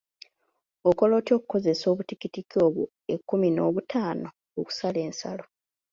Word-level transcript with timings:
Okola 0.89 1.13
otya 1.19 1.33
okukozesa 1.37 1.85
obutikitiki 1.93 2.55
obwo 2.65 2.83
ekkumi 3.13 3.47
n'obutaano 3.51 4.29
okusala 4.59 4.99
ensalo? 5.07 5.45